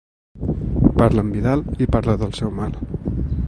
[1.01, 2.77] Parla en Vidal i parla del seu mal.